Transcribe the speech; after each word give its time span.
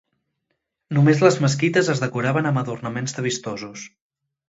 Només 0.99 1.21
les 1.25 1.37
mesquites 1.45 1.93
es 1.95 2.03
decoraven 2.07 2.53
amb 2.53 2.65
adornaments 2.65 3.19
de 3.19 3.29
vistosos. 3.31 3.89